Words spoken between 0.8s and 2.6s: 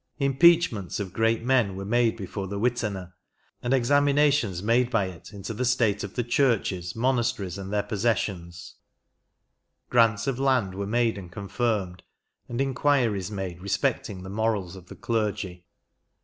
of great men were made before the